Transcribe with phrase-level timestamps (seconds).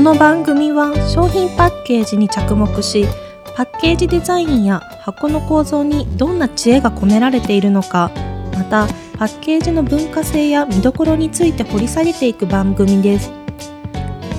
[0.00, 3.04] この番組は商品パッケージに着目し
[3.54, 8.10] パッケージデザインや箱の構造にどんな知恵が込められているのか
[8.54, 8.86] また
[9.18, 13.30] パッケージの文化性や見どころについて掘り下げていく番組です。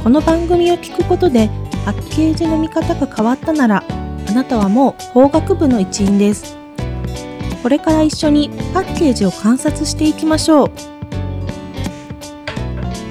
[0.03, 1.47] この番組を聞くことで
[1.85, 3.83] パッケージの見方が変わったなら
[4.29, 6.57] あなたはもう法学部の一員です。
[7.61, 11.00] これから一緒にパッケージを観察していきましょう。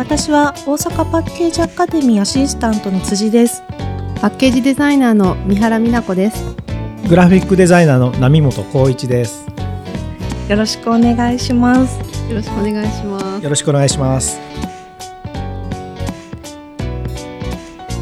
[0.00, 3.62] 私は大阪パッケージアカデミーアシスタントの辻です。
[4.18, 6.56] パッケージデザイナーの三原美奈子です。
[7.06, 9.46] グラフィックデザイナーの波本光一です。
[10.48, 11.98] よろしくお願いします。
[12.30, 13.44] よろしくお願いします。
[13.44, 14.40] よろしくお願いします。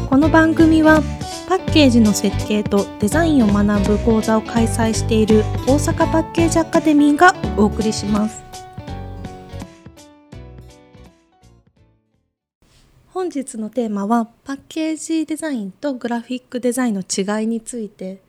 [0.09, 1.01] この番組は
[1.49, 8.48] パッケージの設計とデザインを学ぶ講座を開催している大阪パッケージアカデミーがお送りします
[13.11, 18.21] 本日のテーマはパッケージデザインとグラフィックデザインの違いについて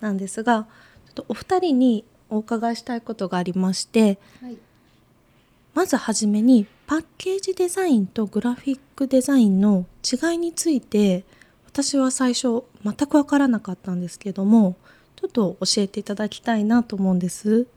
[0.00, 0.66] なんですが
[1.06, 4.56] ちょっとお二人にお伺いしたいことがありましてはい。
[5.74, 11.24] まずはじめにパッケージデザインとグラフィックデザインの違いについて
[11.66, 14.76] 私は最初全く分からなかったんですけども
[15.14, 17.68] ちょっと教えていただきたいなと思うんです。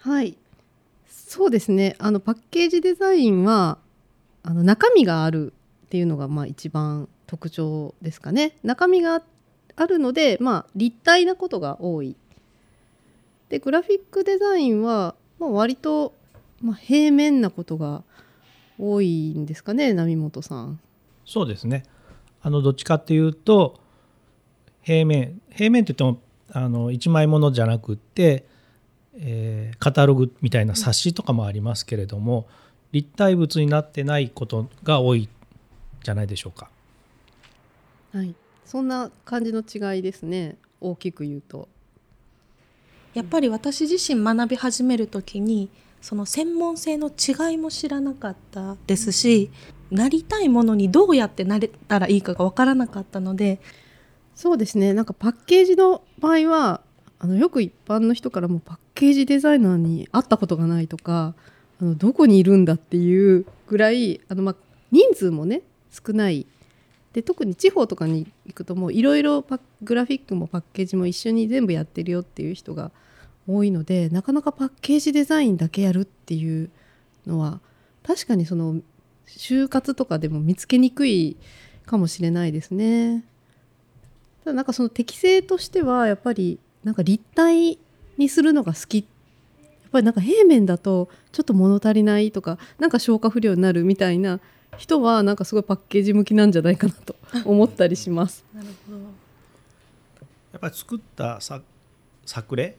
[0.00, 0.36] はい。
[1.08, 1.94] そうですね。
[1.98, 3.78] あのパッケージデザインは
[4.42, 5.52] あの中身がある
[5.86, 8.56] っていうのがまあ一番特徴ですかね。
[8.62, 9.22] 中身が
[9.76, 12.16] あるのでまあ立体なことが多い。
[13.48, 16.14] でグラフィックデザインは、まあ、割と、
[16.60, 18.04] まあ、平面なことが
[18.78, 20.80] 多いんですかね波本さん。
[21.26, 21.82] そうですね。
[22.42, 23.80] あのどっちかっていうと
[24.82, 28.46] 平面平面って言ってもあの一枚ものじゃなくって、
[29.16, 32.46] えーカタログみたいな冊子とかもありますけれども、
[32.92, 35.28] 立体物になってないことが多い
[36.02, 36.70] じゃないでしょうか。
[38.12, 38.34] はい。
[38.64, 40.56] そんな感じの違いですね。
[40.80, 41.68] 大きく言うと。
[43.14, 45.68] やっぱり私自身学び始める時に
[46.00, 49.50] その専門性の違いも知らなかったですし、
[49.90, 53.60] なりたいものにどうやってなれたらいいかが分からなかったので。
[54.34, 54.94] そうですね。
[54.94, 56.80] なんかパッケージの場合は
[57.18, 61.34] あのよく一般の人からもパッケージデザイナーに会ったことがないとか
[61.80, 64.56] あのどこにいるんだっていうぐらいあの、まあ、
[64.90, 66.46] 人数もね少ない
[67.12, 69.44] で特に地方とかに行くともういろいろ
[69.82, 72.92] グラフィックもパッケージも一緒に全部やってるよっていう人が
[73.48, 76.70] 多いのでなかなかパッケージデザインだけやるっていう
[77.26, 77.60] のは
[78.06, 78.80] 確かにその
[79.26, 81.36] 就活とかでも見つけにくい
[81.86, 83.24] かもしれないですね。
[84.44, 87.78] ただなんかその適性としてはやっぱりなんか立体
[88.16, 89.04] にするのが好きやっ
[89.90, 94.40] ぱりなんか平面だとちょっと物足りないとかなんか消化不良になるみたいな
[94.78, 98.44] 人はなんかすごいパッケージ向きなんじゃないかなと 思ったりします。
[98.54, 98.98] なるほど。
[98.98, 101.60] やっぱり作ったさ
[102.24, 102.76] 作例？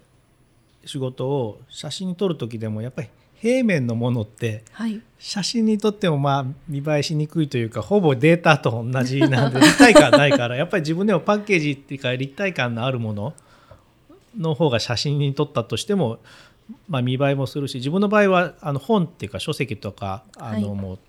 [0.86, 5.02] 仕事を写真に撮る時でもやっぱり平面のものってはい。
[5.20, 13.34] 写真に撮ってもまあ見栄えしにくいというかほぼデータと同じなんで立体感ないからやっぱり自分でもパッケージっていうか立体感のあるもの
[14.38, 16.20] の方が写真に撮ったとしても、
[16.88, 21.00] まあ、見栄えもするし自分の場合はあの本っていうか書籍とかあのはいもう、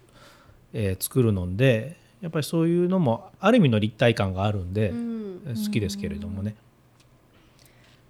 [0.73, 4.93] えー作るのでやっぱりそういうのもある意味の立体感があるんで
[5.65, 6.55] 好きですけれどもね。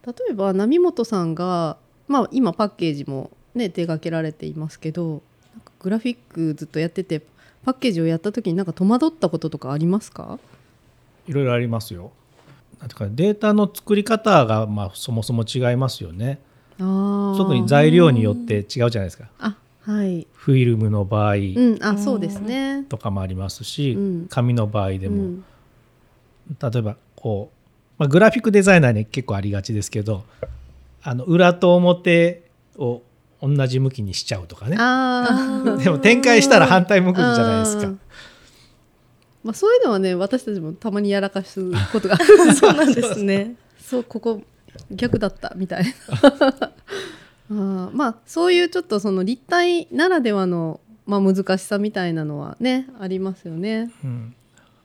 [0.05, 1.77] 例えば波本さんが、
[2.09, 5.23] まあ、今パッケージも、ね、手掛けられていますけど
[5.81, 7.23] グラフィックずっとやってて
[7.65, 10.39] パッケージをやった時になんか戸惑ったこととかありますか？
[11.27, 12.11] いろいろありますよ。
[12.81, 16.41] なんていうかデータの作り方がまあそもそも違いますよね。
[16.79, 19.29] 特に材料によって違うじゃないですか。
[19.39, 22.85] あはい、フィルムの場合うん、あそうですね。
[22.89, 24.27] とかもありますし、うん。
[24.29, 25.45] 紙の場合でも、うん。
[26.61, 30.25] 例えばこう、まあ、グラフィックデザイナーに結構ありがちですけど
[31.03, 33.03] あの裏と表を
[33.41, 34.77] 同じ向きにしちゃうとかね。
[35.83, 37.87] でも展開したら反対向くじゃないですか。
[37.89, 38.01] うん。
[39.43, 42.17] まあ、そういうのはね私たちもたまにやらかすことが
[42.55, 43.57] そうなんですね。
[43.81, 44.43] そうここ
[44.91, 45.91] 逆だったみたいな
[47.51, 53.91] あーまあそういうちょっとその立体ならではの、まあ、難しさみたいなのはねありますよね。
[54.05, 54.35] うん、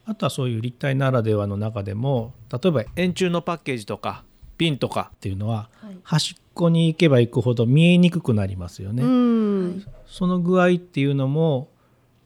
[0.05, 4.23] あとはそういう立体ならではの中でも例えば円柱のパッケージとか
[4.57, 9.03] ピンとかっていうのははい端っこに行けば行くほど見えにくくなりますよね。
[9.03, 11.69] うんその具合っていうのも、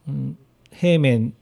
[0.07, 0.37] うん、
[0.71, 1.33] 平面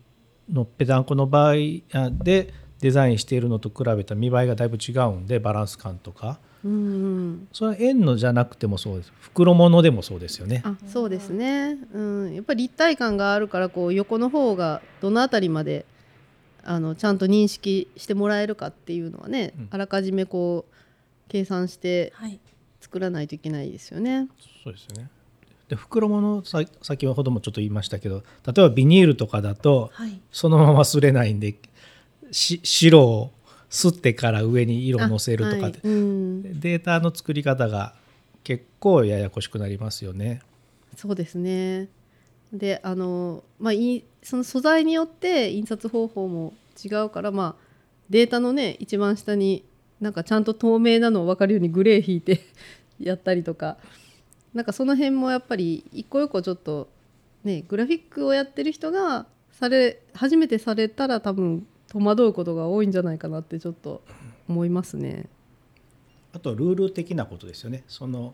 [0.51, 1.53] のペタンコの場合
[1.93, 6.39] あでデザインしているのと比べた見栄えがだいぶ違うんでバランス感とか。
[6.63, 7.47] うんうん。
[7.53, 9.13] それは円のじゃなくてもそうです。
[9.21, 10.61] 袋物でもそうですよね。
[10.65, 15.85] あそうですね、うん、やっぱり立体感があるからこう横の方がどの辺りまで
[16.63, 19.67] あのちゃんと認識してもらえるかっていうのはね、うん。
[19.71, 20.73] あらかじめこう
[21.29, 22.39] 計算してはい。
[22.81, 24.27] 作らないといけないですよね。
[24.63, 25.09] そうですよね。
[25.67, 30.19] で袋物さ先ほどもちょっと言いましたけど例えばビニールとかだとはい。
[30.31, 31.53] そのまま擦れないんで
[32.31, 33.31] し白を
[33.69, 37.93] 擦ってから上に色をのせるとかって、あはいうん、データの作り方が
[38.43, 40.41] 結構ややこしくなりますよね。
[40.95, 41.87] そうですね。
[42.51, 46.53] であのまあいいその素材によって印刷方法も
[46.83, 47.63] 違うからまあ
[48.09, 49.63] データのね一番下に
[50.01, 52.41] なんかちゃんと透明なのを分かるようにグレー引いて
[52.99, 53.77] やったりとか
[54.53, 56.89] なんかその辺もやっぱり一個一個ちょっと
[57.43, 64.01] ねグラフィックをやってる人がされ初めてされたら多分戸惑うことが多いんじゃないかなってちょっと
[64.47, 65.27] 思いますね。
[66.33, 67.83] あとルール的なことですよね。
[67.87, 68.33] その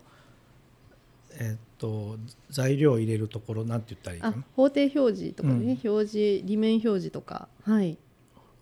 [1.38, 2.16] えっと
[2.50, 7.48] 材料を入れるところなんて言ったらいいかあな法定表示とかね、表示裏面表示とか。
[7.62, 7.98] はい。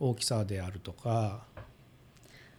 [0.01, 1.45] 大きさであるとか。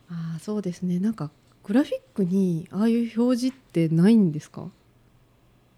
[0.10, 1.00] ああそうですね。
[1.00, 1.32] なんか
[1.64, 4.70] グラフィックにああいう表示ってないんですか？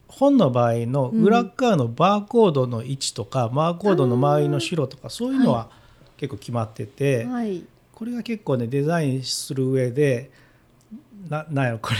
[0.07, 5.69] 本の場合の裏側のバーコードの位置とか、バーコードの周りの白とかそういうのは
[6.17, 7.63] 結構決まってて、はい。
[7.93, 10.29] これが結構ねデザインする上で
[11.29, 11.91] ななんやろこ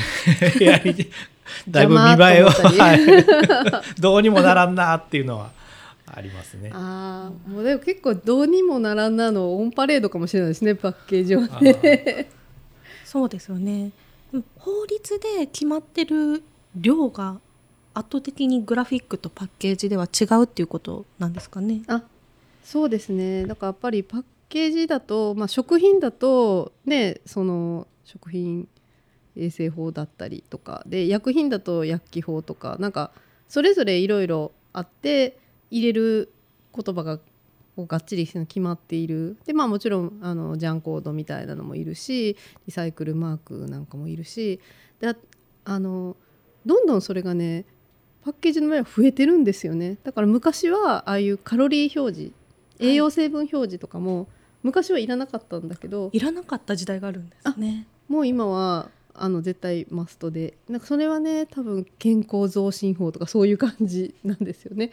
[0.59, 0.65] れ。
[0.65, 1.11] やり
[1.67, 5.51] だいぶ見栄えを、 はい、どうにもならんなっていうのは
[6.05, 6.71] ありますね。
[6.73, 12.25] ああもうでも結構どうにもならんなのオンパレードかもしれないですねパッケージはあねー。
[13.05, 13.91] そうですよね。
[14.57, 16.43] 法律で決まってる
[16.75, 17.39] 量が
[17.93, 21.81] 圧倒的にグラフィックとパッケージでは違うっていうことなんですかね。
[21.87, 22.03] あ
[22.67, 23.45] そうですね。
[23.45, 28.67] だからやっぱりパッケージだと、まあ、食品だとねその食品
[29.37, 33.11] 衛生法だったりとかで薬品だと薬機法とかなんか
[33.47, 35.39] それぞれいろいろあって
[35.71, 36.33] 入れる
[36.75, 37.23] 言葉がこ
[37.83, 39.37] うがっちり決まっている。
[39.45, 42.35] でまあもちろんあのジャンコードみたいなのもいるし
[42.65, 44.59] リサイクルマークなんかもいるし
[44.99, 45.15] で
[45.63, 46.17] あの
[46.65, 47.63] どんどんそれがね
[48.25, 49.99] パッケージの場合は増えてるんですよね。
[50.03, 52.46] だから昔はああいうカロリー表示
[52.79, 54.27] 栄養成分表示とかも
[54.63, 64.91] 昔はいらなかったんだけど、いらなかった時代があるんですねもう今はあの絶対マストでなんかそれはね多分健康増進法とかそういう感じなんですよね。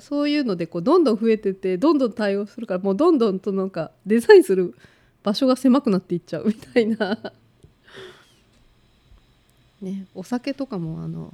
[0.00, 4.74] そういうのでこうどんどん増えてってどんどん対応するからもうどんどんとなんかデザインする
[5.22, 7.32] 場所が狭くなっていっちゃうみたいな。
[9.80, 11.32] ねお酒とかもあの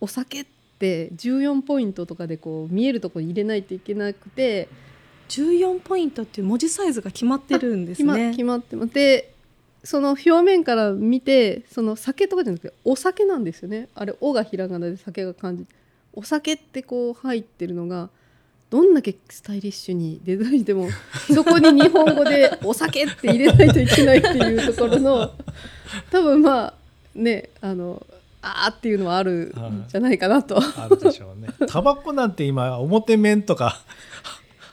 [0.00, 0.46] お酒っ
[0.78, 4.68] て14ポイントとかでこう見えるところに入れないといけなくて
[5.28, 9.32] 14ポイントっていう文字サイズが決まってるんです決まね決まってますで
[9.84, 15.64] その表面から見てその酒とかじゃなくてお酒なんですよねあれ「お」がひらがなで酒が漢字
[16.12, 18.08] お酒ってこう入ってるのが
[18.68, 20.88] どんだけスタイリッシュにデザインしても
[21.32, 25.30] そこに日本語で「お酒」って入れないといけないっていうところの
[26.10, 26.74] 多分まあ
[27.14, 28.04] ねあの
[28.42, 30.58] あーっていうのはあるんじゃないかなと。
[30.58, 31.48] あるでしょうね。
[31.66, 33.82] タバコなんて今表面とか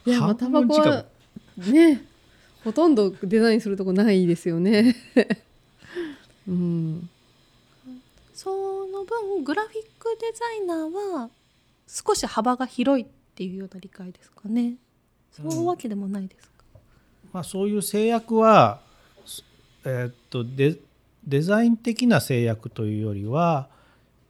[0.05, 1.05] いやまあ半タバコは
[1.57, 2.05] ね
[2.63, 4.95] ほとんどデザインするとこないですよね。
[6.47, 7.09] うん、
[8.33, 11.29] その分グラフィックデザイナーは
[11.87, 14.75] 少し幅が広いっていうような理解ですかね。
[15.31, 16.63] そういうわけでもないですか、
[17.33, 18.81] まあ、そういう制約は、
[19.83, 20.79] えーっとデ
[21.25, 23.69] デザイン的な制約というよりは、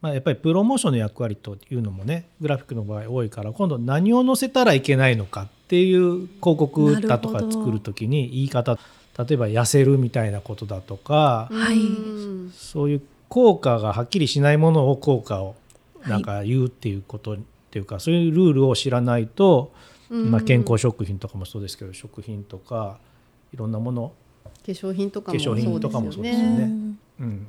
[0.03, 8.77] まあ、やっぱりプロモーションの役割というのもねグラフィックの場合多いから今度何を載せたらいけないのかっていう広告だとか作る時に言い方
[9.17, 11.77] 例えば痩せるみたいなことだとか、はい。
[11.77, 15.55] うんそういう効果がはっきりしないものを効果を
[16.05, 17.37] なんか言うっていうこと、っ
[17.71, 19.71] ていうかそういうルールを知らないと、
[20.09, 22.99] まあ、健康食品とかもそうですけど食品とか
[23.51, 26.71] いろんなもの化粧品とかも化粧品とかもそうですよね。
[27.19, 27.47] うん、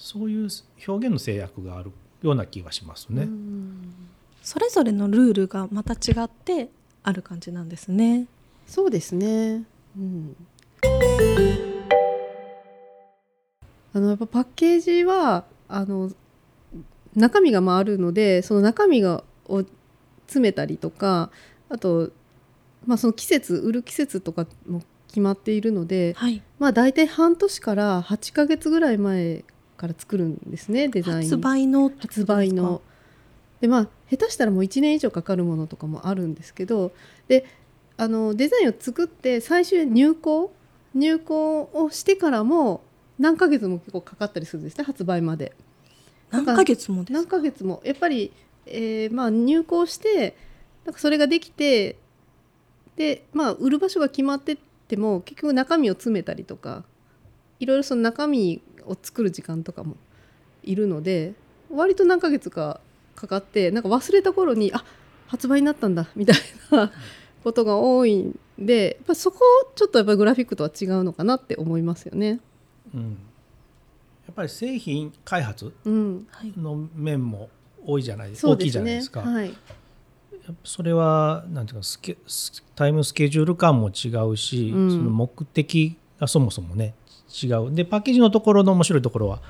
[0.00, 0.48] そういう
[0.88, 1.92] 表現の制約がある
[2.22, 3.22] ような気がしますね。
[3.22, 3.94] うん
[4.42, 6.70] それぞれのルールがまた違って
[7.02, 8.26] ある感じなんですね
[8.66, 9.64] そうですね。
[9.98, 10.34] うん、
[13.92, 16.10] あのやっぱパッケージはあの
[17.14, 19.64] 中身がまああるのでその中身がを
[20.26, 21.30] 詰めたりとか
[21.68, 22.10] あと、
[22.86, 29.44] まあ、その季節売る季節とかも決まっているので、はいまあ、大体半年から8ヶ月ぐらい前
[29.80, 31.16] から作るんですねデザイン。
[31.22, 32.82] 発売の発売の。
[33.62, 36.92] でまあ下手したらもう1年以上かかるものとかもあるんですけど
[37.28, 37.46] で
[37.96, 40.52] あのデザインを作って最終入稿？
[40.94, 42.82] 入稿をしてからも
[43.18, 45.54] 何ヶ月も結構かかったりするんですね発売まで。
[46.30, 47.80] 何ヶ月もです何かヶ月も。
[47.84, 48.32] やっぱり、
[48.66, 50.36] えーまあ、入稿して
[50.84, 51.96] なんかそれができて
[52.96, 54.58] でまあ売る場所が決まってっ
[54.88, 56.84] ても結局中身を詰めたりとか
[57.60, 59.96] いろいろその中身を作る時間とかも
[60.62, 61.34] いるので
[61.70, 62.80] 割と何ヶ月か
[63.14, 64.84] かかってなんか忘れた頃にあ
[65.28, 66.36] 発売になったんだみたい
[66.70, 66.90] な
[67.44, 69.38] ことが多いんでやっぱそこ
[69.74, 72.40] ちょっとやっぱりグラフィックとは違うのかなって思いますよね。
[72.94, 73.02] うん、
[74.26, 77.48] やっぱり製品開発うん、はいの面も
[77.84, 79.20] 多いじゃないですか、大きいじゃないですか。
[79.20, 79.54] はい、やっ
[80.48, 84.90] ぱそれはなんていうかスケスタイムスケジュール感も違うし、うん。
[84.90, 86.94] その目的がそもそもね
[87.30, 87.74] 違う。
[87.74, 89.40] でパッケージのところの面白いところは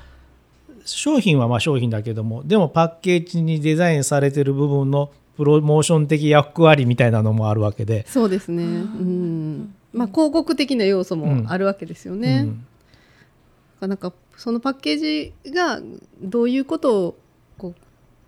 [0.85, 8.63] 商品はまあ商品だけどもでもパッケージにデザインされてる部分のプロモーション的役割みたいなのもあるわけで、そうですね。
[8.63, 12.47] うん、まあ広告的な要素もあるわけですよね。
[13.81, 13.87] うん。
[13.87, 15.81] なんかそのパッケージが
[16.21, 17.17] どういうことを
[17.57, 17.75] こう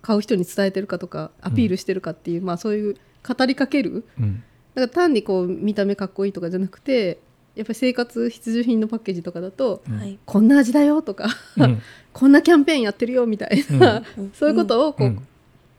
[0.02, 2.96] 買う人に伝えてるかとかアピールしてるかっていう、まあそういう
[3.28, 4.06] 語りかける。
[4.20, 4.44] うん。
[4.74, 7.20] だから単にこう見た目かっこいいとかじゃなくて
[7.56, 9.84] やっぱり生活必需品のパッケージとかだと、
[10.26, 11.82] こんな味だよとかうん。
[12.12, 14.32] こんなキャンペーンやってるよみたいな、うん。
[14.34, 15.28] そういうことをこう、うん。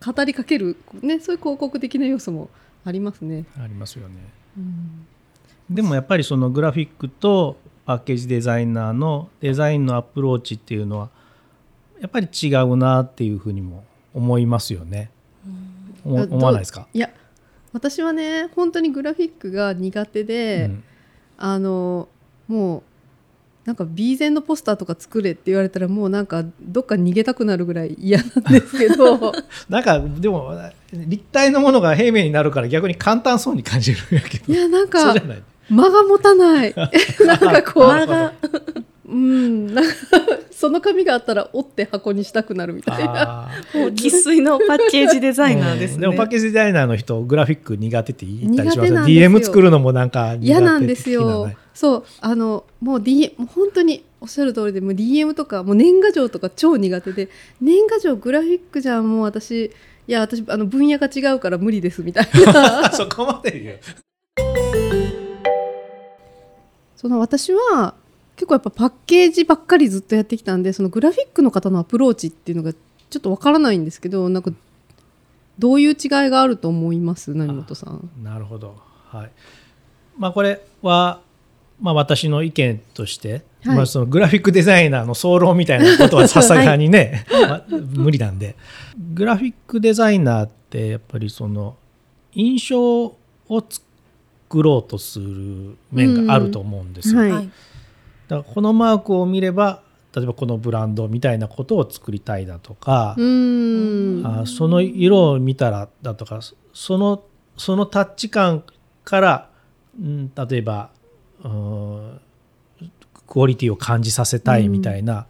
[0.05, 2.51] 語りかける、ね、そういう広告的な要素も
[2.85, 3.45] ありますね。
[3.59, 4.15] ありますよね。
[4.57, 5.75] うん。
[5.75, 11.11] でもやっぱりそのグラフィックとパッケージデザイナーのデザインのアプローチっていうのは
[12.01, 15.11] やっぱり違うなっていうふうにも思いますよね。
[16.05, 17.09] 思わないですか、いや
[17.73, 20.85] 私はね本当にグラフィックが苦手で、うん
[21.47, 22.09] あの
[22.49, 22.83] もう
[23.67, 29.35] なんか B 前のポスターとか作れって言われたらもうなんかどっか逃げたくなるぐらい嫌なんですけど。
[29.69, 30.59] なんかでも
[30.91, 34.51] 立体のものが平面になるから逆に簡単そうに感じるんやけど。
[34.51, 35.15] いやなんか
[35.69, 36.75] 間が持たない。
[37.27, 37.89] なんかこう。
[37.89, 38.33] 間が。
[39.07, 39.93] うんなんか
[40.65, 43.51] その紙があったら折って箱にしたくなるみたいな。
[43.71, 45.95] 生粋のパッケージデザイナーですね。
[45.97, 49.31] うんでもパッケージデザイナーの人グラフィック苦手って言ったりしますよ苦手なんですよ。
[49.31, 51.49] DM 作るのもなんか苦手嫌なんですよ。
[51.49, 51.59] ね。
[51.75, 52.05] そう。
[52.23, 57.29] あのもう D もう本当におっしゃる通りでもう DM とかもう年賀状とか超苦手で
[57.61, 59.71] 年賀状グラフィックじゃんもう私い
[60.07, 62.89] や私あの分野が違うから無理ですみたいな。
[62.97, 63.81] そこまで言う。
[66.97, 67.93] その私は
[68.37, 74.51] 結構やっぱパッケージばっかりずっとやってきたんでそのグラフィックの方のアプローチっていうのがちょっとわからないんですけどなんか
[75.59, 75.97] どういう違い
[76.31, 77.33] があると思います？
[77.33, 78.11] 成本さん。
[78.23, 78.77] なるほど。
[79.07, 79.31] はい。
[80.19, 81.21] まあこれは
[81.81, 88.57] まあ私の意見として、はいまあそのグラフィックデザイナーの総論みたいなことはさすがにね、 まあ無理なんで、
[89.15, 91.77] グラフィックデザイナーってやっぱりその
[92.35, 93.15] 印象を
[93.49, 97.21] 作ろうとする面があると思うんですよ。
[97.21, 97.51] はいはい。
[98.29, 99.83] だからこのマークを見れば
[100.15, 103.17] 例えばこのブランドみたいなことを作りたいだとかあ
[104.47, 106.41] その色を見たらだとか
[106.73, 107.25] その
[107.57, 108.65] そのタッチ感
[109.05, 109.51] から、
[110.01, 110.91] うん、例えば
[111.43, 112.21] うん
[113.27, 115.27] クオリティを感じさせたいみたいな、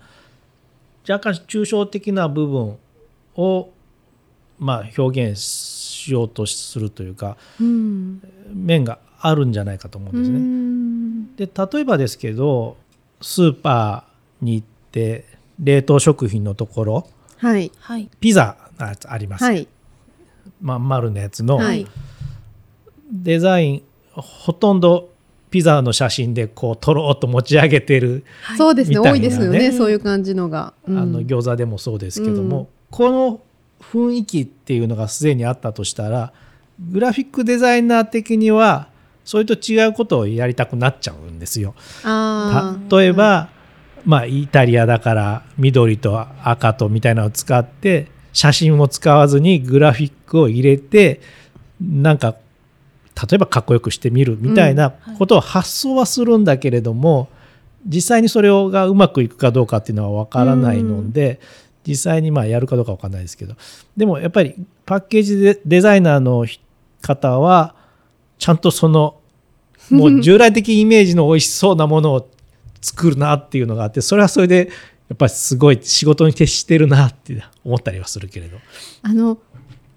[1.09, 2.77] 若干抽象的な部分
[3.37, 3.71] を、
[4.59, 8.21] まあ、表現しようとするというかうん。
[8.53, 10.39] 面があるんじゃないかと思うんですね。
[10.39, 11.37] うん。
[11.37, 12.77] で例えばですけど
[13.25, 15.25] スーパーに行って
[15.59, 17.73] 冷凍食品のところはい。
[17.78, 18.11] はい。
[18.21, 19.66] ピザがあります、はい。
[20.61, 21.87] まん丸のやつのはい。
[23.11, 25.09] デザインほとんど
[25.50, 28.59] ピザの写真でこう撮ろうと持ち上げてる、はい。
[28.59, 28.99] そうですね。
[28.99, 29.73] 多いですよね。
[29.73, 30.75] そういう感じのが。
[30.87, 30.99] うん。
[30.99, 32.66] あの餃子でもそうですけども、うん。
[32.90, 33.40] この
[33.81, 36.35] 雰囲気っていうのがすでにあったとしたら
[36.78, 38.88] グラフィックデザイナー的には
[39.25, 41.75] それと違うことをやりたくなっちゃうんですよ。
[42.90, 43.49] 例えば、
[44.04, 51.21] まあ、イタリアだから緑と赤とみたいなのを使って写真も使わずにグラフィックを入れて
[51.81, 52.37] なんか
[53.14, 57.28] 例えばかっこよくしてみるみたいなことを発想はするんだけれども、
[57.87, 61.40] 実際にそれがうまくいくかどうかっていうのは分からないので、
[61.87, 63.54] 実際にまあやるかどうか分かんないですけど。
[63.97, 64.54] でもやっぱり
[64.85, 66.47] パッケージデデザイナーの
[67.02, 67.74] 方は
[68.45, 69.17] ちゃんとその
[69.89, 72.29] もう従来的イメージの美味しそうなものを
[72.83, 74.71] 作るなっていうのがあってそれはそれで
[75.09, 78.59] やっぱりすごい仕事に徹してるなって思ったりはするけれど、
[79.03, 79.39] あの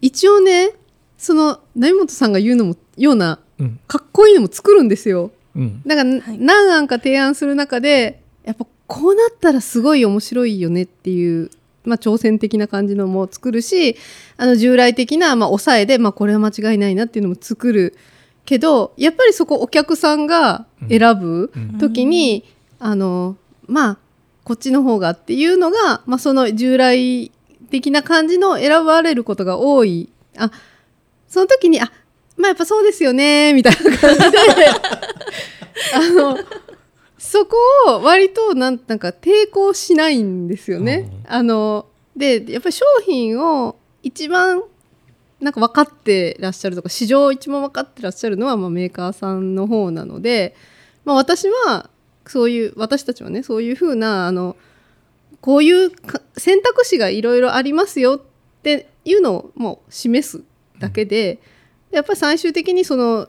[0.02, 0.72] 一応ね
[1.18, 3.80] その成本さんが言うのもようなうん。
[3.88, 5.32] かっこいいのも作るんですよ。
[5.56, 5.82] うん。
[5.86, 6.38] だから、はい。
[6.38, 11.50] 何案か提案する中でやっぱこうなったらすごい面白いよねっていう、
[11.84, 13.98] まあ、挑戦的な感じのも作るし
[14.38, 17.98] あの従来的な、まあ、抑えで、まあ、これは間違いないなっていうのも作る
[18.48, 21.78] けどやっぱりそこお客さんが選ぶうん。
[21.80, 22.46] 時に、
[22.80, 23.36] あの
[23.68, 23.98] まあ
[24.46, 27.30] こっちの方がっていうのが、まあ、その従来
[27.70, 30.10] 的な感じの選ばれることが多い。
[30.38, 30.50] あ
[31.28, 31.92] その時にあ
[32.38, 34.38] まあやっぱそうですよねみたいな感じで。
[35.94, 36.38] あの
[37.18, 41.10] そこを割となんなんか抵抗しないんですよね。
[41.28, 44.64] あのでやっぱり商品を一番
[45.40, 50.56] なんか分かってらっしゃるとか市場を一番分かってらっしゃるのはまあメーカーさんの方なので、
[51.06, 51.90] まあ、私は
[52.26, 54.56] そういう私たちはねそういうふうなあの
[55.42, 58.22] こういうか選択肢がいろいろありますよっ
[58.64, 60.44] ていうのをもう示す
[60.80, 61.40] だけで、
[61.92, 63.28] やっぱり最終的にその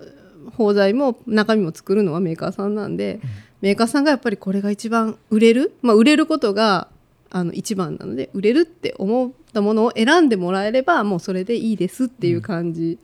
[0.56, 3.20] 包材も中身も作るのはメーカーさんなんで、
[3.60, 6.88] メーカーさんがやっぱりこれが一番売れる、まあ、売れることが
[7.30, 12.98] あの一番なので売れるって思ったものを選んでもらえればもうそれでいいですっていう感じ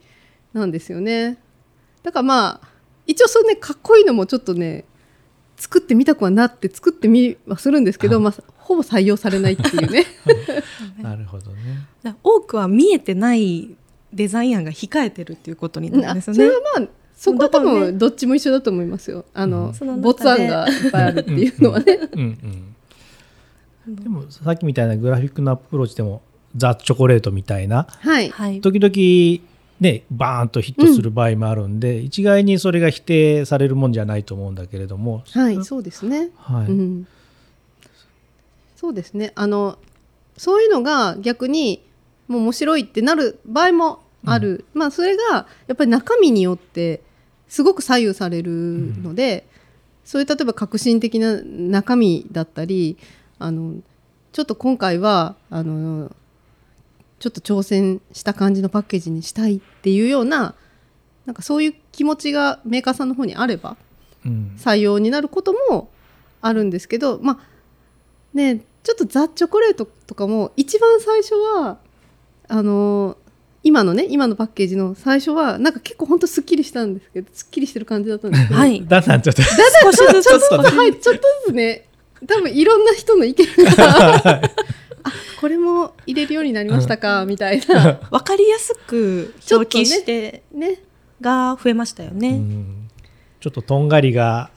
[0.53, 1.37] なんですよね。
[2.03, 2.67] だからまあ
[3.07, 4.85] 一応そうねかっこいいのもちょっとね
[5.57, 10.05] 作ってみたくはなって作ってみはするんですけど、まあ、ほぼ採用されないっていうね。
[11.01, 12.15] なるほどね。
[12.23, 13.75] 多くは見えてない
[14.11, 16.49] デザイン案が控えてるっていうことになるんですよねそれ。
[16.49, 19.25] はまあそこは多分どっちも一緒だと思いますよ。
[19.33, 21.99] あの、没案がいっぱいあるっていうのはね。
[22.11, 22.74] うんうん。
[23.87, 26.21] でもさっきみたいなグラフィックのアプローチでも
[26.55, 28.29] ザ・チョコレートみたいなはい。
[28.29, 28.61] はい。
[28.61, 29.45] 時々
[29.79, 36.29] ねバーンとヒットする場合もあるんで、一概にそれが否定されるもんじゃないと思うんだけれども、はい、そうですね。
[36.37, 37.07] はいうん、
[38.75, 39.33] そうですね。
[39.35, 39.77] あの
[40.37, 41.83] そういうのが逆に
[42.27, 44.65] もう面白いってなる場合もある。
[44.73, 47.01] まあそれがやっぱり中身によって
[47.47, 48.51] すごく左右される
[49.03, 49.45] ので、
[50.03, 52.97] そういう例えば革新的な中身だったり、
[53.39, 53.75] あの
[54.31, 56.11] ちょっと今回はあの
[57.19, 60.55] ちょっと挑戦した感じのパッケージにしたいっていうような
[61.25, 63.77] なんかそういう気持ちがメーカーさんの方にあれば
[64.25, 64.55] うん。
[64.57, 65.89] 採用になることも
[66.41, 67.45] あるんですけどまあ
[68.33, 71.79] ねちょっとザ・チョコレートとかも一番最初は
[72.47, 73.17] あの
[73.63, 78.85] 今のね今のパッケージの最初はなんか結構ほんとすっきりしたんですけどすっきりしてる感じだったんですけど、はい。
[78.85, 80.27] だんだんちょっと少しずつ。
[80.27, 81.84] ちょっとはいちょっとずつね
[82.27, 84.41] 多分いろんな人の意見が。
[85.03, 87.99] あこれも入れるようになりましたか、みたいな。
[88.09, 90.81] わかりやすく表記してね。
[91.21, 92.37] が増えましたようね。
[92.37, 92.89] ん。
[93.39, 94.49] ちょっととんがりが。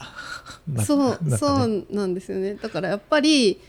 [0.67, 1.37] なそうね。
[1.37, 2.55] そうなんですよね。
[2.55, 3.61] だからやっぱり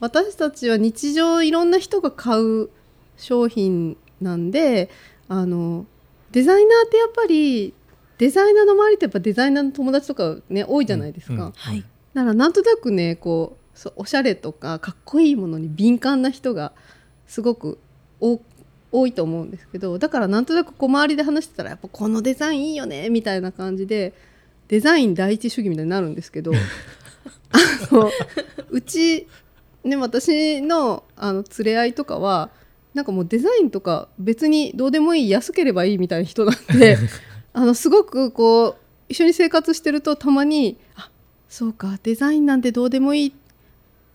[0.00, 2.70] 私たちは日常いろんな人が買う
[3.16, 4.90] 商品なんで
[5.28, 5.86] あの
[6.32, 7.74] デザイナーってやっぱり
[8.18, 11.40] デザイナーの周りってやっぱデザイナーの友達とかね多いじゃないですか、うん。
[11.40, 11.52] うん。
[11.52, 11.84] はい。
[12.14, 16.72] だからなんとなくねこうそうおしゃれとかかっこいいものに敏感な人が
[17.26, 17.78] すごく
[18.20, 18.40] 多
[18.92, 24.14] 多いと思うんですけどだからなんとなくこう周りで話してたらやっぱこのデザインいいよねみたいな感じで
[24.68, 26.52] デザイン第一主義みたいになるんですけど
[27.50, 28.10] あの
[28.70, 29.26] うち、
[29.82, 32.50] ね、私のあの連れ合いとかは
[32.94, 36.96] なんかもうデザインとか別にどうでもいい安ければいいみたいな人なんで
[37.52, 38.76] あのすごくこう
[39.08, 41.10] 一緒に生活してるとたまにあ
[41.54, 43.32] そうかデザインなんてどうでもいいっ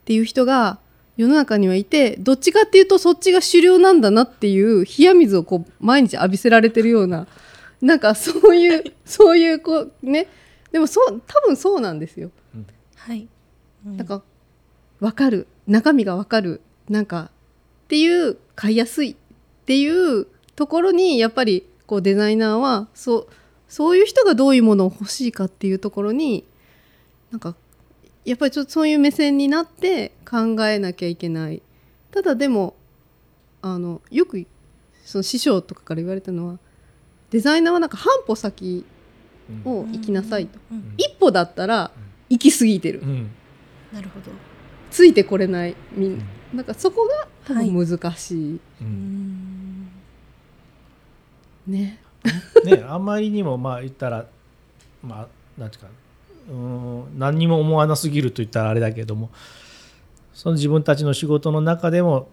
[0.04, 0.78] ていう人が
[1.15, 7.28] 世の中にはいてどっちかっていうとそっちが主流なんだなっていう冷や水をこう毎日浴びせられてるような
[7.82, 10.28] なんかそういう そういうこうね。
[10.73, 12.30] でもそう多分そうなんですよ。
[12.97, 13.30] はい。
[13.86, 13.95] うん。
[13.95, 14.21] なんか
[14.99, 15.47] 分かる。
[15.65, 16.60] 中身が分かる。
[16.89, 17.32] なんか
[17.86, 19.15] っていう買いやすいっ
[19.65, 23.28] ていうところにやっぱりこうデザイナーはそう
[23.69, 26.43] そういう人がどういうものを欲しいかっていうところに
[27.32, 27.56] なんか
[28.26, 31.62] やっぱりちょっとそういう目線になって考えなきゃいけない。
[32.12, 32.76] ただでも
[33.62, 34.46] あのよく
[35.04, 36.60] その師匠とかから言われたのは
[37.32, 38.86] デザイナーはなんか半歩先
[39.65, 40.94] を行きなさいと、うん。
[40.98, 41.92] 一歩だったら
[42.30, 43.32] 行き過ぎてる、うん。
[43.92, 44.32] なるほど。
[44.92, 46.62] ついてこれないみんな。
[46.62, 46.65] ん。
[46.65, 49.92] かそこが多分難しい、ううんん。
[51.68, 52.00] ね。
[52.65, 54.26] ね、あまりにもまあ言ったら
[55.02, 55.28] まあ
[55.60, 55.89] なんていうか
[56.50, 59.30] うーん何にも思わなすぎると言ったらあれだけども
[60.34, 62.30] その自分たちの仕事の中でも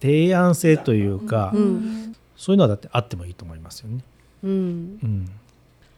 [0.00, 2.16] 提案性というか、うん。
[2.36, 4.04] そういうのはだってあってもいいと思いますよね。
[4.42, 4.50] うん。
[5.02, 5.30] うん。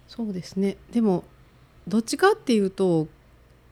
[0.06, 0.76] そうですね。
[0.92, 1.24] でも
[1.88, 3.08] どっちかっていうと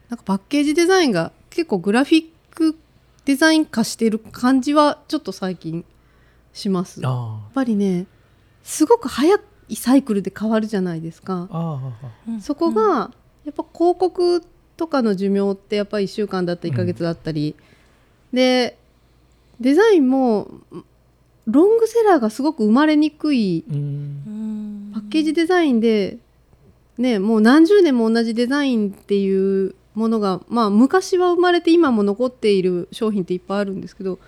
[0.09, 2.75] なんかパッケージデザインが結構グラフィック
[3.25, 5.85] デザイン化してる感じはちょっと最近
[6.53, 7.01] します。
[7.01, 8.07] やっあぱりね
[8.63, 9.37] すごく早
[9.69, 11.47] いサイクルで変わるじゃないですか。
[12.41, 13.11] そこが
[13.45, 14.43] やっぱ広告
[14.77, 17.55] とかの寿命ってやっぱり1週間だったり1ヶ月だったり、
[18.33, 18.77] で
[19.59, 20.49] デザインも
[21.47, 23.75] ロングセラーがすごく生まれにくいうん。
[23.75, 23.79] う
[24.31, 26.17] んパッケージデザインで、
[26.97, 34.19] ね、もう何十年も同じデザインっていうものが、まあ、昔は生まれて今も残っている商品っていっぱいあるんですけど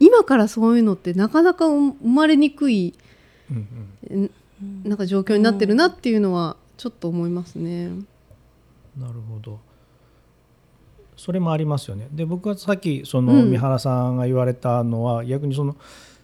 [0.00, 2.94] 今からそういうのってなかなか生まれにくい
[3.50, 4.30] うんん
[4.62, 4.82] うん。
[4.84, 7.90] なんか状況になってるなっていうのはちょっと思いますね。
[8.98, 9.58] なるほど。
[11.16, 12.08] それもありますよね。
[12.12, 13.50] で僕はさっきそのうん。
[13.50, 15.76] 三原さんが言われたのは、逆にその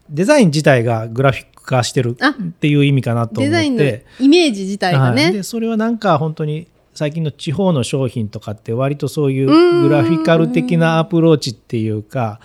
[0.09, 3.45] デザイン自体がグラフィック化してるあっていう意味かなと思って。
[3.45, 5.15] デザインのイメージ自体がはい。
[5.15, 5.33] ね。
[5.33, 9.89] でそれはなんか本当に最近の地方の商品とかって割とそういううん。
[9.89, 12.41] グラフィカル的なアプローチっていうか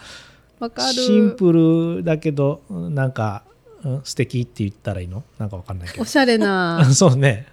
[0.60, 0.94] わかる。
[0.94, 1.52] シンプ
[1.98, 3.44] ルだけどなんか
[3.84, 5.24] うん素敵って言ったらいいの？
[5.40, 6.04] なんかわかんないけど。
[6.04, 6.86] おしゃれな。
[6.94, 7.48] そうね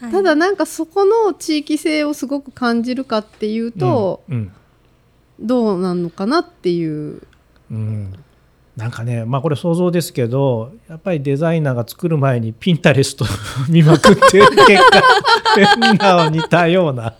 [0.00, 4.52] はいただなんかそこの地域性をすごく感じるかっていうと、うん
[5.38, 7.22] どうなのかなっていう。
[7.70, 8.12] うん
[8.76, 13.24] なんかねまあこれ想像ですけどやっぱりデザイナーが作る前にピンタレスト
[13.70, 17.14] 見まくってる結果みんなは似たような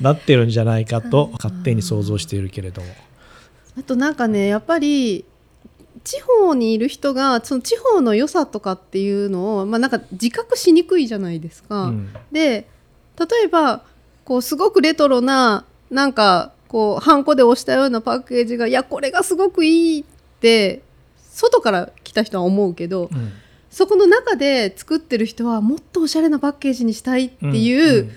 [0.00, 2.88] なってるんじゃないかと勝手に想像しているけれども。
[3.78, 5.26] あとなんかねやっぱり
[6.04, 11.84] 地方にいる人がその地方の良さとかっていうのを、まあ、なんか自覚しにくいじゃないですか。
[11.84, 12.12] うん。
[12.32, 12.66] で
[13.18, 13.82] 例えば
[14.24, 20.04] こうすごくレトロななんかこうハンコで押したようなパッケージがいやこれがすごくいいっ
[20.40, 20.82] て
[21.30, 23.32] 外から来た人は思うけど、うん。
[23.70, 28.10] そこの中で作ってる人はもっとおしゃれなパッケージにしたいっていう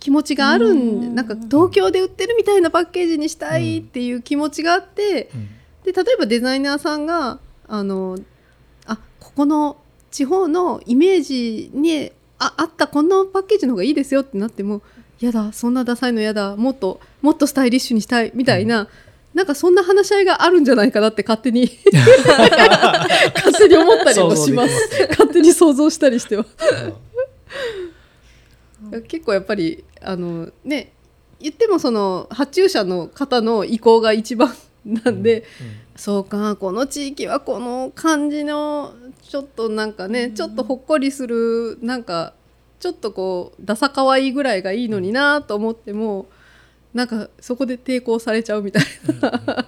[0.00, 1.14] 気持ちがあるん、うん。
[1.14, 5.48] なんか東京で売ってるみたいなパッケージにしたいっていう気持ちがあって、うん
[5.84, 8.18] で例えばデザイナーさんがあの
[8.86, 9.76] あここの
[10.10, 14.82] 地方のイメージにああったこのパッケージの方がいいですよってなっても
[15.20, 18.88] やだそんなダサいのやだもっともっとスタイリッシュにしたいみたいな、
[19.32, 21.62] なんかそんな話し合いがあるんじゃないかなって勝手に
[23.34, 25.06] 勝手に思ったりもします。
[25.10, 26.46] 勝手に想像したりしては
[28.92, 29.02] うん。
[29.06, 30.92] 結構やっぱりあのね
[31.40, 35.44] 言ってもその発注者の方の意向が一番なんで、
[35.96, 42.34] そうかこの地域はこの感じのちょっとなんかね、ちょっとほっこりするなんか
[42.80, 46.26] ちょっとこうダサかわいいぐらいがいいのになと思っても
[46.92, 48.84] なんかそこで抵抗されちゃうみたい
[49.20, 49.66] な。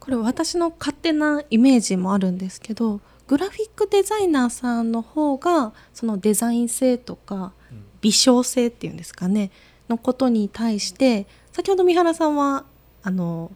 [0.00, 7.52] これ私の勝手なイメージもあるんですけどグラフィックデザイナーさんの方がそのデザイン性とか
[8.00, 9.50] 微小性っていうんですかね
[9.88, 12.64] のことに対して先ほど三原さんは
[13.02, 13.52] あの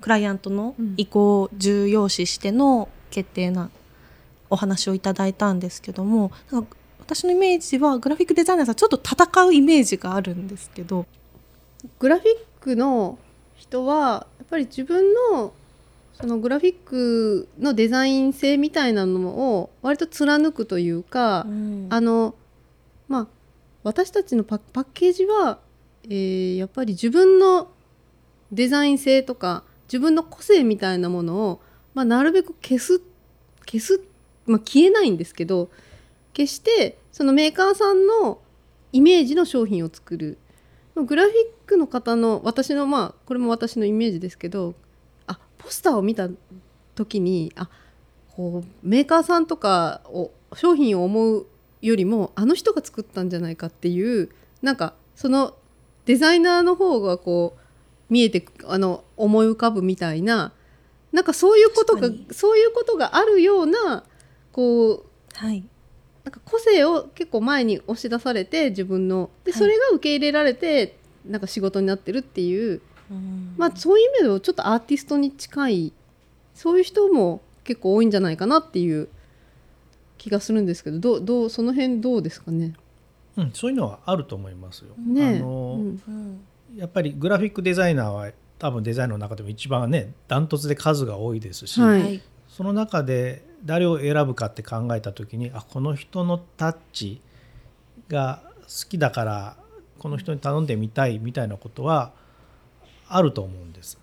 [0.00, 3.70] クライアントの意向を重要視しての決定な
[4.50, 11.06] お話をいただいたんですけどもなんか私のイメージはグラフィックデザイナーさんちょっと戦うイメージがあるんですけど。
[11.98, 12.28] グラフィッ
[12.60, 13.18] クの
[13.56, 15.52] 人はやっぱり自分の
[16.14, 19.20] そのグラフィックのデザイン性みたいなの
[19.58, 21.44] を割と貫くというか、あ
[22.00, 22.34] の
[23.08, 23.26] まあ
[23.84, 25.60] 私たちのパッケージは、
[26.04, 27.68] えーやっぱり自分の
[28.50, 31.60] デザイン性とか自分の個性みたいなものを、
[31.94, 33.00] まあ、なるべく消す
[33.66, 34.00] 消す、
[34.46, 35.70] まあ、消えないんですけど
[36.32, 38.40] 決してそのメーカーさんの
[38.92, 40.38] イメージの商品を作る。
[40.96, 41.34] グラフィッ
[41.66, 44.74] クの方の私のまあこれも私のイメージですけど
[45.26, 46.28] あポスターを見た
[46.94, 47.68] 時にあ
[48.36, 51.46] こうメーカーさんとかを商品を思う
[51.86, 54.30] よりもあの人が作ったんじゃないかっていう
[54.62, 55.54] なんかその
[56.06, 60.52] デザイナーの方がこう見えてくあの思い浮かぶみたいな
[61.12, 64.04] なんかそういうことがそういうことがあるような
[64.52, 65.64] こうはい。
[66.24, 69.30] なんか個性を結構前に押し出されて自分の。
[69.44, 69.58] ではい。
[69.58, 73.54] それが受け入れられて、なんか仕事になってるっていう、うん。
[73.58, 75.92] まあそういう意味ではちょっとアーティストに近い
[76.54, 79.08] そういう人も結構多いんじゃないかなっていう
[80.24, 82.72] 気がするんですけどどうどうその辺どうですかね？
[83.36, 84.94] うん、そういうのはあると思いますよ。
[84.96, 86.40] ねえあのうんうん
[86.76, 97.20] やっぱりグラフィックデザイナーは多分デザインの中でも一番ねダントツで数が多いですし、はいはいその中で誰を選ぶかって考えた時にあこの人のタッチ
[98.08, 99.56] が好きだから
[99.98, 102.12] この人に頼んでみたいみたいなことは
[103.08, 103.98] あると思うんです。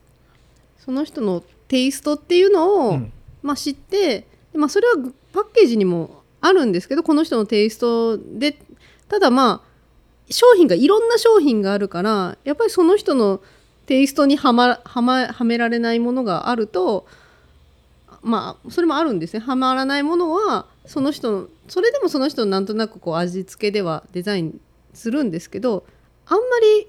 [0.80, 8.58] その人のテイストっていうのを、うんまあ、知って、でまあ、それはぐパッケージにもあるんですけどこの人のテイストで。
[9.10, 9.72] ただまあ
[10.30, 13.42] 商品がいろんな商品があるからやっぱりその人の
[13.88, 17.06] テイストにはまはまはめられないものがあると
[18.22, 19.42] まあそれもあるんですね。
[19.42, 24.62] はまらないものはその人のそれでもその人のなんとなくこう味付けではデザイン
[24.94, 25.84] するんですけど
[26.26, 26.44] あんま
[26.80, 26.88] り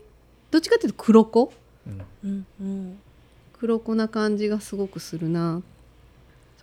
[0.52, 1.52] どっちかっていうと黒子？
[2.22, 2.98] うん。
[3.58, 5.60] 黒子な感じがすごくするな。
[5.60, 5.71] そ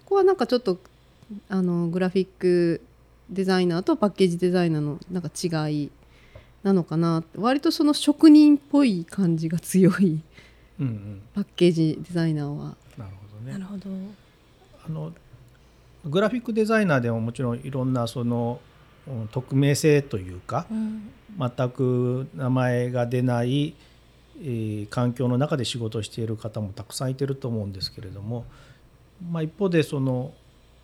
[0.10, 0.78] こはなんかちょっと
[1.48, 2.82] あのグラフィック
[3.30, 5.92] デザイナーとパッケージデザイナーのなんか違い
[6.64, 10.22] なのかな割とその職人っぽい感じが強い
[10.80, 11.22] うんうん。
[11.36, 12.76] パッケージデザイナーは。
[12.98, 13.52] なるほどね。
[13.54, 13.90] なるほど。
[14.86, 15.14] あの
[16.06, 18.60] グラフィックデザイナーでももちろんいろんなその
[19.08, 21.10] うん匿名性というかうん。
[21.38, 23.76] 全く名前が出ない、
[24.42, 28.46] えー環境の中で仕事をしている方もたくさんいてると思うんですけれども、
[29.32, 30.34] まあ、一方でその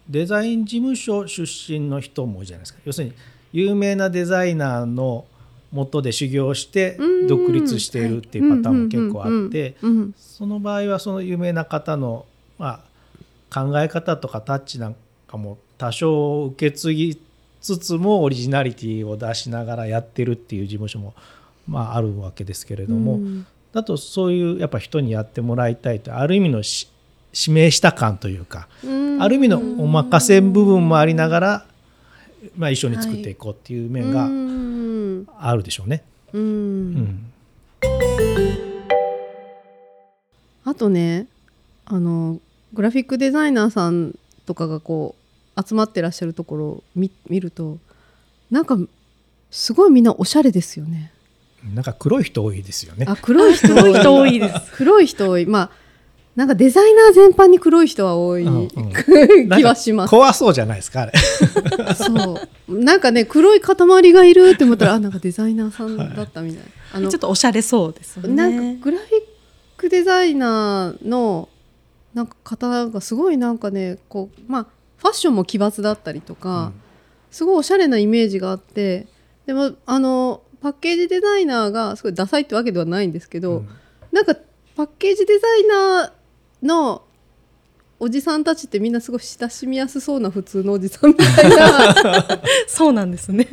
[0.10, 2.80] デザイン事務所出身の人も多いじゃないですか。
[2.86, 3.14] 要するに
[3.54, 5.26] 有名なデザイナーの
[5.72, 7.28] 元で修行してうん。
[7.28, 9.76] 独立しているっていうパターンも結構あって
[10.16, 12.26] その場合はその有名な方の、
[12.60, 12.84] ま
[13.52, 14.96] あ、考え方とかタッチなん
[15.28, 17.20] かも多少受け継ぎ
[17.62, 21.16] つつもオリジナリティを出しながらやってるっていう事務所も、
[21.68, 23.48] まあ、あるわけですけれども、うん。
[23.74, 26.90] だとそういうやっぱ人にやってもらいたいとある意味のし
[27.38, 31.66] 指名した感というか、うんある意味のお任せ部分もありながら、
[32.58, 36.04] まあ、一緒に作っていこうっていう面うがんあるでしょうね。
[40.66, 41.28] あとね
[41.86, 42.40] あの
[42.74, 45.16] グラフィックデザイナーさんとかがこ
[45.56, 47.78] う集まってらっしゃるところを見見ると
[48.52, 48.78] なんか
[49.50, 51.12] すごいみんなおしゃれですよね。
[51.74, 53.06] なんか黒い人多いですよね。
[53.08, 54.72] あ黒い人黒い人多いです。
[54.74, 55.85] 黒い人多い まあ
[56.36, 60.10] なんかデザイナー全般に黒い人は多い、うんうん気はします。
[60.10, 61.14] 怖そうじゃないですかあれ。
[61.96, 63.76] そうなんかね黒い塊
[64.14, 66.66] がいるって思ったらあなんかデザイナーさんだったみたいな。
[66.94, 68.36] あのちょっとおしゃれそうですよね。
[68.36, 69.12] なんかグラフィッ
[69.78, 71.48] クデザイナーの
[72.14, 74.68] なんか方がすごいなんかねこうまあ
[74.98, 76.74] ファッションも奇抜だったりとか、
[77.32, 79.08] すごいおしゃれなイメージがあって
[79.46, 83.70] でもあのパッケージデザイナーがすごいダサいってわけではないんですけど、うん
[84.12, 84.36] なんか
[84.78, 86.12] パッケージデザイナー
[86.66, 87.04] の
[87.98, 91.96] おじさんたちってみんなすごい親しみやすそうな普通のおじさんみたいな。
[92.68, 93.48] そうなんですね。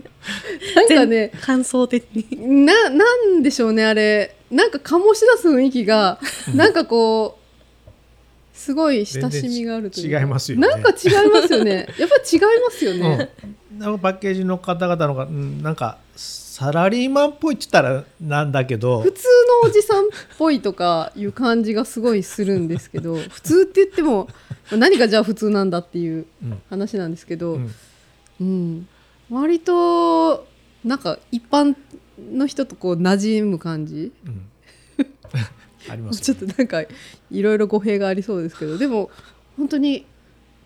[0.75, 2.67] なんかね感想的に。
[2.67, 4.35] ななんでしょうねあれ。
[4.51, 6.19] なんか醸し出す雰囲気が
[6.55, 7.43] なんかこう
[8.57, 10.69] すごい親しみがあるという違いますよね。
[10.69, 11.87] なんか違いますよね。
[11.99, 13.31] やっぱり違いますよね、
[13.73, 15.99] うん、なんかパッケージの方々のが、うん、なんか
[16.63, 19.25] サラリーマンっぽいって言ったらなんだけど普通
[19.65, 24.29] のおじさんっぽいとかいう感じがすごいするんですけど 普通って言っても
[24.71, 27.71] 何がじゃあ普通なんだっていううん話なんですけど、うん。
[28.41, 28.89] うん、
[29.29, 30.47] 割と
[30.85, 31.75] なんか一般
[32.33, 34.13] の人とこう馴染む感じ？
[34.25, 34.47] うん。
[35.91, 36.83] ありますちょっとなんか
[37.33, 39.11] いろいろ語弊がありそうですけどでも
[39.57, 40.07] 本当に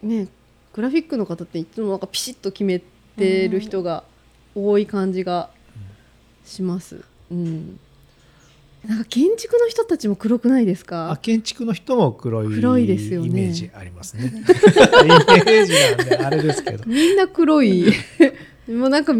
[0.02, 0.28] ね
[0.74, 2.82] グラフィックの方っていつもなんかピシッと決め
[3.16, 4.04] てる人が
[4.54, 5.55] 多い感じが
[6.46, 7.04] します。
[7.30, 7.78] うん、
[8.86, 14.26] なんか建築の人たちも黒くないですあか建築の人も黒い黒いですよねイメージありますね。
[14.26, 16.84] イメージなんであれですけど。
[16.86, 17.92] みんな黒い
[18.68, 19.12] もうなんか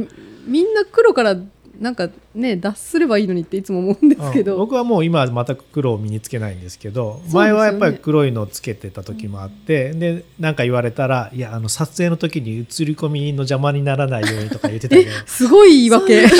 [0.46, 1.36] みんな黒から
[1.80, 7.30] なんかね脱すればいいのにっていつも思うんですけど、うん僕はもう今は全く黒を身につけないんですけどね。
[7.32, 15.10] 前はやっぱり黒いのをつけてた時もあって、でなんか言われたら「いやあの撮影の時に映り込みの邪魔にならないように」とか言ってたけど。
[15.26, 16.28] すごい言い訳。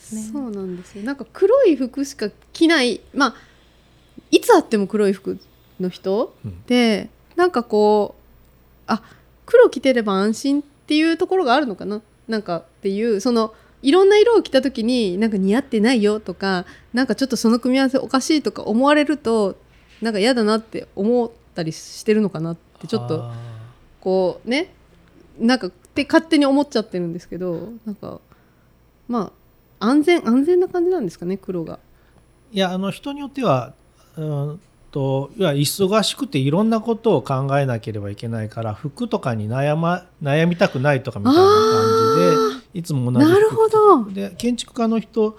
[0.00, 1.04] そうなんですよ。
[1.04, 3.34] なんか黒い服しか着ないまあ
[4.30, 5.38] いつあっても黒い服
[5.80, 6.62] の人うん。
[6.66, 8.22] でなんかこう
[8.86, 9.02] あ
[9.48, 12.02] 黒着てれば安心っていうところがあるのかな？
[12.28, 19.56] なんかっていうそのいろんな色を着た時になんか似合ってないよとかなんかちょっとその組み合わせおかしいとか思われると
[20.02, 23.34] なんか嫌だなって思ったりしてるのかなってちょっとあ
[24.02, 24.70] こうね
[25.38, 28.20] なんかって勝手に思っちゃってるんですけどなんか
[29.08, 29.32] ま
[29.80, 31.78] あ安全安全な感じなんですかね黒が。
[32.52, 33.72] ーいやあの人によっては
[34.16, 34.60] うん
[34.98, 41.52] といや忙しくていろんなことを考えなければいけないから服とかに悩,、ま、悩みたくないとかみたいな感
[42.64, 44.10] じでいつも同じ服なるほど。
[44.10, 45.38] で建築家の人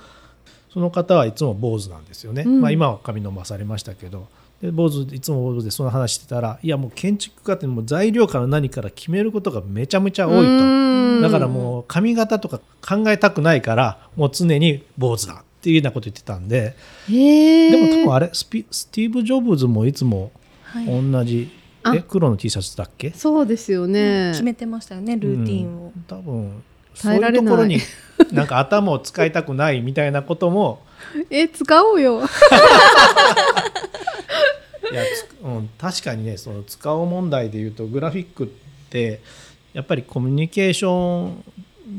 [0.73, 2.61] その方はいつも坊主なんですよね、うん。
[2.61, 4.27] まあ、今は髪伸ばされましたけど。
[4.61, 11.21] で坊主いつも坊主でその話してたらいやもう建築家ってもう材料から何から決めることがめちゃめちゃ多いと。
[11.21, 16.73] だからもう髪型とか考えたくないからもう常に坊主だっていうようなこと言ってたんで。
[17.09, 20.31] でも多分あれスピスティーブ・ジョブズもいつも
[20.63, 20.85] はい。
[20.85, 21.51] 同じ、
[21.83, 23.11] あえ黒の T シャツだっけ？
[23.11, 24.29] そうですよね。
[24.31, 25.91] 決めてましたよねルーティンを。
[25.95, 26.63] うん多分
[26.95, 27.79] そういうところに
[28.33, 30.81] なんか頭を使いたくないみたいなことも
[31.29, 32.21] え使おうよ。
[34.91, 38.47] いやつうん、確かにねその使おう問題でいうとグラフィックっ
[38.89, 39.21] て
[39.71, 41.43] やっぱりコミュニケーション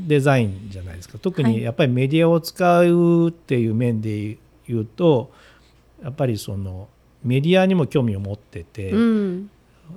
[0.07, 1.17] デザインじゃないですか。
[1.19, 1.51] 特はい。
[1.51, 5.31] にやっぱりメディアを使うっていう面で言うと
[6.03, 6.87] やっぱりその
[7.23, 9.49] メディアにも興味を持ってて、うん。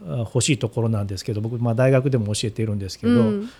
[0.09, 3.51] あ欲しいところなんですけど僕、まあ、大学でも教えているんですけど、うん。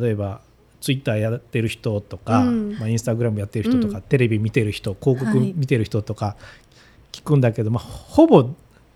[0.00, 0.40] 例えば
[0.80, 2.78] ツイッターやってる人とか、うん。
[2.78, 4.02] まあ、インスタグラムやってる人とか、うん。
[4.02, 5.52] テレビ見てる人広告はい。
[5.56, 6.36] 見てる人とか
[7.12, 8.50] 聞くんだけど、まあ、ほぼ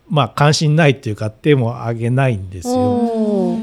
[0.08, 3.58] まあ関心ないっていうか手も挙げないんですよ。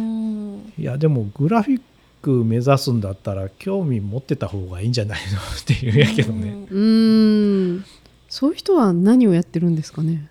[0.77, 1.81] いやでもグラフィッ
[2.21, 6.65] ク目指すんだったら興味持ってた方がいいんじゃないのっていうんやけどね。
[6.69, 7.86] うーん。
[8.27, 10.29] そういう人は何をやってるんですかね？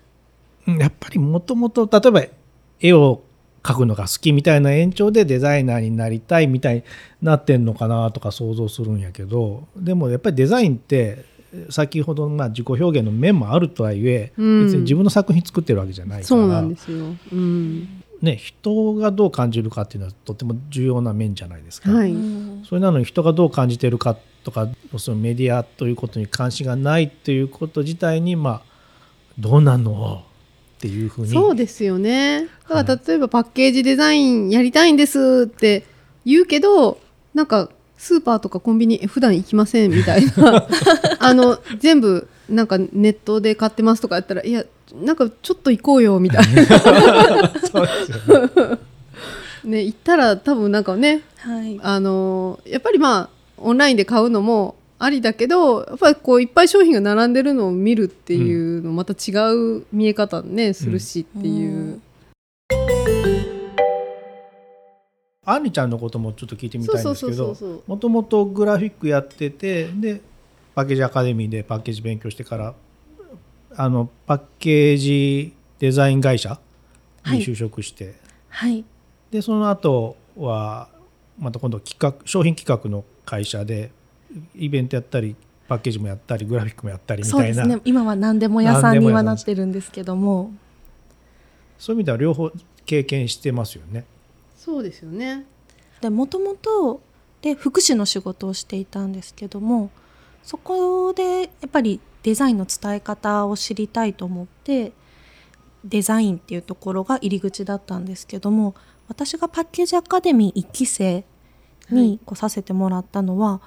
[0.67, 2.23] うんやっぱりもともと例えば
[2.79, 3.21] 絵を
[3.61, 6.83] 描くのが好きみたいな延長でデザイナーになりたいみたいに
[7.21, 11.25] なってんのかなとか想像するんやけどでもやっぱりデザインって
[11.69, 14.63] 先ほどまあ自己表現の面もあるとはいえ、うん。
[14.65, 16.25] 別に自分の作品作ってるわけじゃないから。
[16.27, 16.97] そうなんですよ、
[17.33, 21.91] うんね、人がどう感じるかっていうのはとても重要な面じゃないですか。
[21.91, 28.61] はい、うんそれなのに人がどう感じてるかとかそのメディアということに関心がないっていうこと自体にまあ
[29.37, 30.23] どうなんの？
[30.77, 31.29] っていうふうに。
[31.29, 32.47] そうですよね。
[32.67, 35.85] だはから例えばパッケージデザインやりたいんですって
[36.25, 36.99] 言うけど
[37.33, 40.67] なんかスーパーとかコンビニえ普段行きませんみたいな。
[41.19, 46.65] あの全部なんかネットで買ってますとかやったらいやなんかちょっと行こうよみたいな。
[47.71, 48.79] そうですよね。
[49.63, 51.79] ね行ったら多分なんかねはい。
[51.81, 59.31] あのやっぱりまあオンラインで買うのもありだけどやっぱりこういっぱい商品が並んでるのを見るっていうのまた違
[59.77, 62.01] う見え方ねするしっていう、
[65.45, 67.83] アンリちゃんのこともちょっと聞いてみたいんですけどそうそうそうそう。
[67.87, 70.21] もともとグラフィックやっててで
[70.79, 72.73] パッケージアカデミーでパッケージ勉強してから
[73.75, 76.57] あのパッケージデザイン会社
[77.25, 78.15] に就職して、
[78.47, 78.85] はい。
[79.29, 80.87] でその後は
[81.37, 83.91] また今度企画商品企画の会社で
[84.55, 85.35] イベントやったり
[85.67, 87.63] パッケージもやったりグラフィックもやったりみそうたいな。
[87.65, 87.81] ですね。
[87.83, 90.53] 今は何でも屋さんにはなってるんですけども。
[91.77, 92.51] そういう意味では両方
[92.85, 94.05] 経験してますよね。
[94.55, 95.45] そうですよね。
[95.99, 97.01] でもともと
[97.41, 99.91] で福祉の仕事をしていたんですけども
[100.43, 104.91] そこでやっぱりデザインの伝え方を知りたいと思って
[105.85, 108.75] デザインっていうところが入り口だったんですけども
[109.07, 111.23] 私がパッケージアカデミー1期生はい
[111.91, 113.61] にこうさせてもらったのは、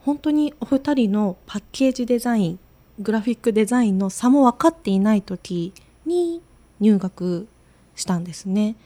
[0.00, 2.58] 本当にお二人のパッケージデザイン
[3.00, 5.72] グラフィックデザインの差も分かっていない時
[6.04, 6.42] に
[6.80, 7.48] 入学
[7.94, 8.76] したんですね。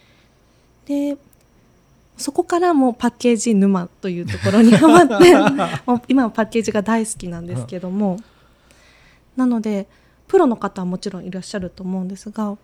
[0.86, 1.16] で
[2.20, 5.34] そこからもうパッケージ沼というところにハマって
[5.86, 8.18] もう今はパッケージが大好きなんですけども、
[9.36, 9.88] なので
[10.28, 12.56] プロの方はもちろんいらっしゃると思うんですが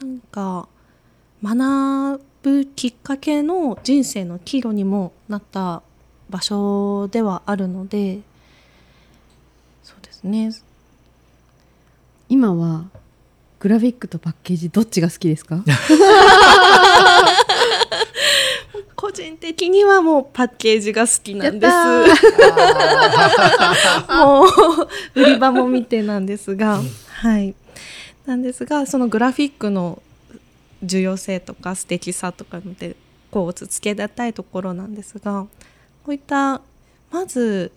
[0.00, 0.68] なんか
[1.42, 5.82] 学ぶきっかけの人生の岐路にもなった
[6.28, 8.20] 場所ではあるので
[9.82, 10.52] そうですね。
[12.28, 12.84] 今は
[13.60, 15.64] グラフィックとパッケージどっちが好きですか？
[18.98, 21.72] 個人的にはもうパッケージが好きなんです。
[21.72, 22.04] や
[24.26, 24.48] もう
[25.14, 27.54] 売り場も見てなんですが、はい。
[28.26, 30.02] なんですが、そのグラフィックの
[30.82, 32.96] 重要性とか素敵さとかで
[33.30, 35.46] こうつけがたいところなんですが、
[36.02, 36.60] こういった
[37.12, 37.70] まず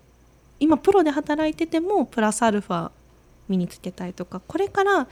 [0.59, 2.89] 今プロで働いててもプラスアルファ
[3.47, 5.07] 身につけたいとか、これから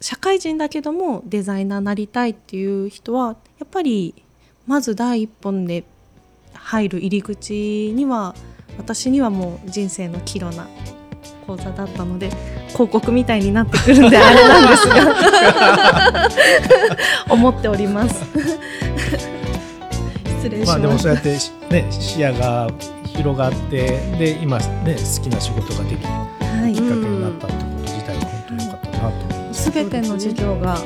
[0.00, 4.14] 社会人だけどもデザイナーなりたいっていう人はやっぱり
[4.68, 5.82] まず第一本で
[6.52, 8.34] 入る入り口には
[8.76, 10.68] 私にはもう人生の岐路な
[11.46, 12.28] 講座だったので
[12.68, 16.28] 広告みたいになってくるんであれなんですが
[17.34, 18.22] 思っております。
[20.36, 22.70] 失礼しました、まあでもそうやってしね視野が
[23.06, 29.62] 広がってで今ね好きな仕事ができるはいきっかけになったってこと自体は本当に良かったなと思います。
[29.62, 30.78] すべての授業が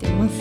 [0.00, 0.40] 生きてます。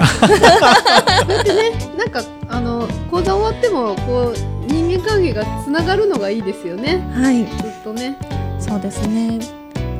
[1.98, 4.36] なんかあの講座終わってもこう
[4.68, 7.00] 人間関係がつながるのがいいですよね。
[7.14, 7.46] はい。
[7.46, 8.18] ずっとね。
[8.60, 9.38] そうですね。
[9.38, 9.46] な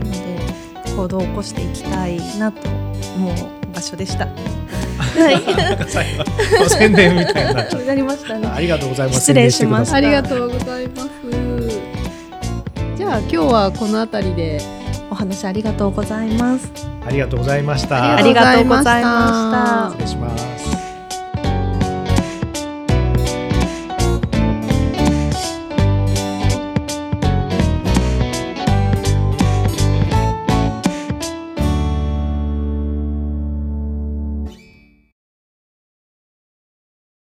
[0.06, 2.68] ので行動を起こしていきたいなと
[3.16, 3.36] 思う
[3.74, 4.28] 場所でした。
[4.28, 4.34] は
[5.32, 6.70] い。
[6.70, 8.56] 宣伝みたいにななりましたねた。
[8.56, 9.08] ありがとうござい。
[9.08, 9.20] ます。
[9.20, 11.10] 失礼しましたありがとうございます。
[12.98, 14.62] じゃあ今日はこの辺りで。
[14.76, 14.79] お
[15.20, 16.72] 話ありがとうございます
[17.06, 18.16] ありがとうございました。
[18.16, 20.49] ありがとうございました失礼します。